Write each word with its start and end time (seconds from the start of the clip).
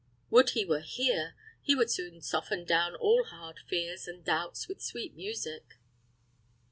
Would 0.31 0.49
he 0.57 0.65
were 0.65 0.79
here: 0.79 1.35
he 1.61 1.75
would 1.75 1.91
soon 1.91 2.21
soften 2.23 2.65
down 2.65 2.95
all 2.95 3.23
hard 3.23 3.59
fears 3.67 4.07
and 4.07 4.23
doubts 4.25 4.67
with 4.67 4.81
sweet 4.81 5.15
music." 5.15 5.75